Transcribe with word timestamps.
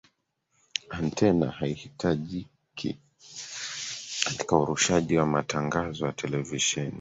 antena 0.89 1.51
haihitajiki 1.51 2.97
katika 4.25 4.57
urushaji 4.57 5.17
wa 5.17 5.25
matangazo 5.25 6.05
ya 6.05 6.11
televisheni 6.11 6.89